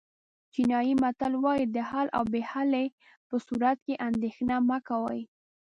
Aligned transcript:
چینایي 0.53 0.93
متل 1.03 1.33
وایي 1.43 1.65
د 1.75 1.77
حل 1.89 2.07
او 2.17 2.23
بې 2.31 2.41
حلۍ 2.51 2.87
په 3.27 3.35
صورت 3.45 3.77
کې 3.85 4.01
اندېښنه 4.07 4.55
مه 4.69 4.77
کوئ. 4.87 5.21